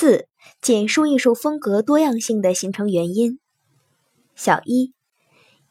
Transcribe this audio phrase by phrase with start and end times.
[0.00, 0.28] 四、
[0.62, 3.40] 简述艺术风格多样性的形成原因。
[4.36, 4.92] 小一，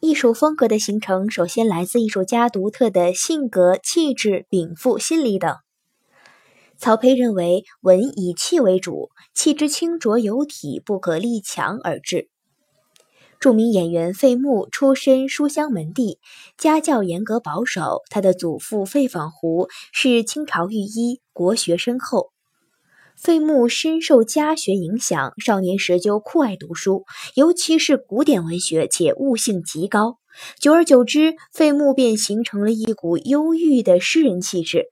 [0.02, 5.55] 艺术风格的形成首先来自艺术家独特的性格、气质、禀赋、心理等。
[6.77, 12.28] 曹丕认为，文以气为主，气之清浊有体，不可力强而治。
[13.39, 16.20] 著名演员费穆出身书香门第，
[16.57, 18.02] 家教严格保守。
[18.09, 22.34] 他的祖父费仿胡是清朝御医，国学深厚。
[23.20, 27.04] 费穆深受家学影响，少年时就酷爱读书，
[27.34, 30.18] 尤其是古典文学，且悟性极高。
[30.60, 34.85] 久而久之，费穆便形成了一股忧郁的诗人气质。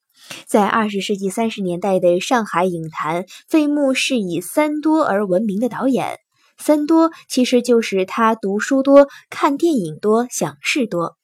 [0.47, 6.17] 在二十世纪三十年代的上海影坛，费穆是以三多而闻名的导演。
[6.57, 11.15] 三多其实就是他读书多、看电影多、想事多。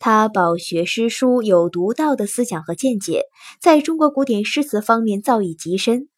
[0.00, 3.26] 他饱学诗书，有独到的思想和见解，
[3.60, 6.08] 在中国古典诗词方面造诣极深。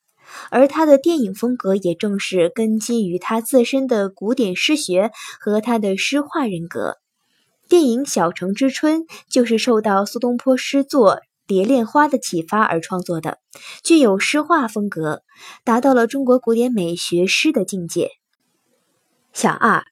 [0.50, 6.96] 而他的电影风格也正是根基于他自身的古典诗学和他的诗画人格。
[7.68, 11.20] 电影《小城之春》就是受到苏东坡诗作。
[11.46, 13.36] 蝶恋花的启发而创作的，
[13.82, 15.20] 具有诗画风格，
[15.62, 18.08] 达到了中国古典美学诗的境界。
[19.34, 19.84] 小二，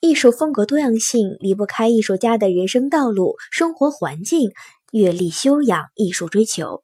[0.00, 4.50] 艺术风格多样性离不开艺术家的人生道路、生活环境、
[4.90, 6.82] 阅历修养、艺术追求。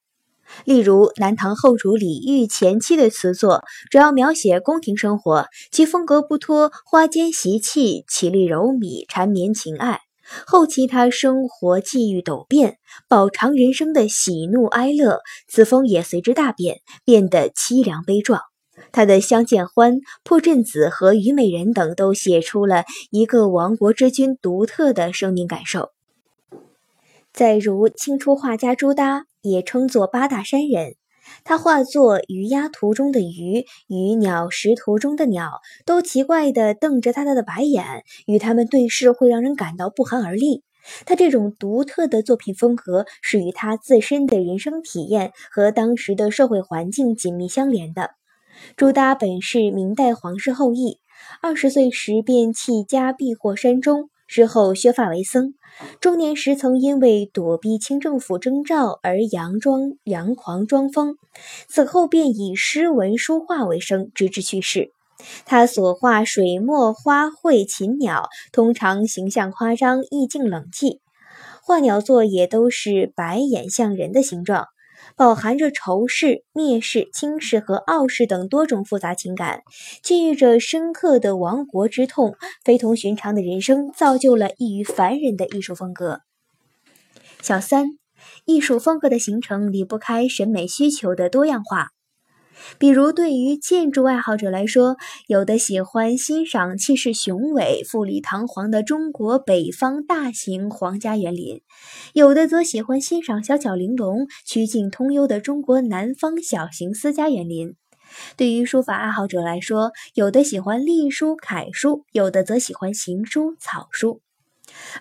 [0.64, 10.00] 例如，南唐后主李煜前期的词作，主要描写宫廷生活，其风格不脱花间习气、绮丽柔靡、缠绵情爱。
[10.46, 18.40] 后期他生活际遇陡变，饱尝人生的喜怒哀乐，词风也随之大变，变得凄凉悲壮。
[18.90, 25.90] 他的《相见欢》《破阵子》和《虞美人》等，都写出了一个亡国之君独特的生命感受。
[27.32, 30.96] 再如清初画家朱耷，也称作八大山人。
[31.44, 40.62] 他画作《鱼鸭图》中的鱼与《鸟食图》中的鸟，都奇怪地瞪着他的白眼，与他们对视会让人感到不寒而栗。
[41.06, 48.10] 他这种独特的作品风格是与他自身的人生体验和当时的社会环境紧密相连的。
[48.76, 50.98] 朱耷本是明代皇室后裔，
[51.40, 54.10] 二十岁时便弃家避祸山中。
[54.34, 55.54] 之后削发为僧，
[56.00, 61.14] 中年时曾因为躲避清政府征召而佯装佯狂装疯，
[61.68, 64.90] 此后便以诗文书画为生，直至去世。
[65.46, 70.98] 他所画水墨花卉禽鸟，通常形象夸张，意境冷寂，
[71.62, 74.66] 画鸟作也都是白眼像人的形状。
[75.16, 79.62] 饱含着仇视、蔑视、轻视和傲视等多种复杂情感，
[80.02, 86.20] 寄寓着深刻的亡国之痛，非同寻常的人生，造就了异于凡人的艺术风格。
[87.40, 87.86] 小三，
[88.44, 91.90] 艺术风格的形成离不开审美需求的多样化。
[92.78, 101.58] 比如，对于建筑爱好者来说，有的喜欢欣赏气势雄伟、富丽堂皇的中国北方大型皇家园林；
[102.12, 107.74] 有的则喜欢欣赏小巧玲珑、曲径通幽的中国南方小型私家园林。
[108.36, 114.20] 对于书法爱好者来说，有的喜欢隶书、楷书，有的则喜欢行书、草书；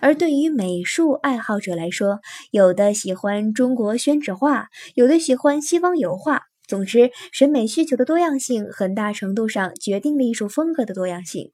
[0.00, 6.42] 而对于美术爱好者来说，有的喜欢中国宣纸画，有的喜欢西方油画。
[6.66, 11.52] 总之，审美需求的多样性，很大程度上决定了艺术风格的多样性。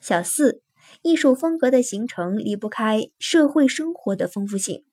[0.00, 0.62] 小四，
[1.02, 4.84] 艺术风格的形成离不开社会生活的丰富性。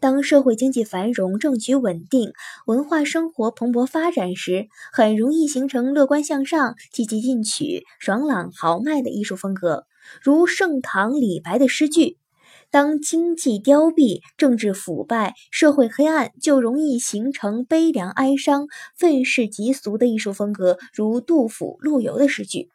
[0.00, 2.32] 当社会经济繁荣、政局稳定、
[2.64, 9.84] 文化生活蓬勃发展时，很容易形成乐观向上、积极进取、爽朗豪迈的艺术风格，
[10.22, 12.16] 如盛唐李白的诗句。
[12.70, 22.68] 当经济凋敝、政治腐败、社会黑暗，就容易形成悲凉哀伤、愤世嫉俗的艺术风格，如杜甫、陆游的诗句。